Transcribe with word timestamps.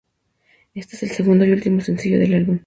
Este 0.73 0.95
es 0.95 1.03
el 1.03 1.11
segundo 1.11 1.45
y 1.45 1.51
último 1.51 1.79
sencillo 1.79 2.17
del 2.17 2.33
álbum. 2.33 2.59